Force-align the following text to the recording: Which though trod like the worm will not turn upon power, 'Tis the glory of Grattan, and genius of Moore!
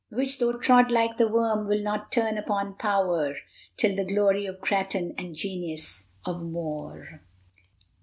Which 0.09 0.39
though 0.39 0.53
trod 0.53 0.89
like 0.89 1.19
the 1.19 1.27
worm 1.27 1.67
will 1.67 1.83
not 1.83 2.11
turn 2.11 2.35
upon 2.35 2.73
power, 2.73 3.35
'Tis 3.77 3.95
the 3.95 4.03
glory 4.03 4.47
of 4.47 4.59
Grattan, 4.59 5.13
and 5.15 5.35
genius 5.35 6.05
of 6.25 6.41
Moore! 6.41 7.21